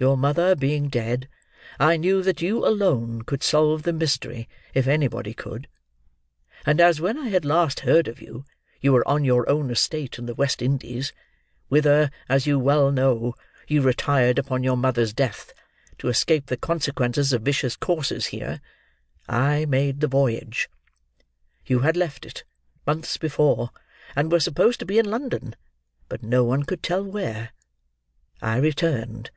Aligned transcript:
Your 0.00 0.16
mother 0.16 0.54
being 0.54 0.86
dead, 0.86 1.28
I 1.80 1.96
knew 1.96 2.22
that 2.22 2.40
you 2.40 2.64
alone 2.64 3.22
could 3.22 3.42
solve 3.42 3.82
the 3.82 3.92
mystery 3.92 4.48
if 4.72 4.86
anybody 4.86 5.34
could, 5.34 5.66
and 6.64 6.80
as 6.80 7.00
when 7.00 7.18
I 7.18 7.26
had 7.30 7.44
last 7.44 7.80
heard 7.80 8.06
of 8.06 8.22
you 8.22 8.44
you 8.80 8.92
were 8.92 9.04
on 9.08 9.24
your 9.24 9.48
own 9.48 9.72
estate 9.72 10.16
in 10.16 10.26
the 10.26 10.36
West 10.36 10.62
Indies—whither, 10.62 12.12
as 12.28 12.46
you 12.46 12.60
well 12.60 12.92
know, 12.92 13.34
you 13.66 13.82
retired 13.82 14.38
upon 14.38 14.62
your 14.62 14.76
mother's 14.76 15.12
death 15.12 15.52
to 15.98 16.06
escape 16.06 16.46
the 16.46 16.56
consequences 16.56 17.32
of 17.32 17.42
vicious 17.42 17.74
courses 17.74 18.26
here—I 18.26 19.64
made 19.66 19.98
the 19.98 20.06
voyage. 20.06 20.70
You 21.66 21.80
had 21.80 21.96
left 21.96 22.24
it, 22.24 22.44
months 22.86 23.16
before, 23.16 23.70
and 24.14 24.30
were 24.30 24.38
supposed 24.38 24.78
to 24.78 24.86
be 24.86 25.00
in 25.00 25.10
London, 25.10 25.56
but 26.08 26.22
no 26.22 26.44
one 26.44 26.62
could 26.62 26.84
tell 26.84 27.02
where. 27.02 27.50
I 28.40 28.58
returned. 28.58 29.32